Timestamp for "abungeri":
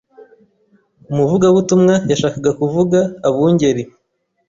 3.27-3.83